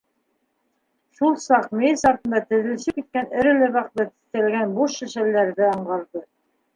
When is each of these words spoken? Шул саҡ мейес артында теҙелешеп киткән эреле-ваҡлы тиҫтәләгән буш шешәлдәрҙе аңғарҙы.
Шул 1.17 1.35
саҡ 1.41 1.67
мейес 1.81 2.05
артында 2.11 2.41
теҙелешеп 2.53 2.97
киткән 3.01 3.29
эреле-ваҡлы 3.41 4.07
тиҫтәләгән 4.07 4.73
буш 4.79 4.97
шешәлдәрҙе 5.03 5.69
аңғарҙы. 5.73 6.23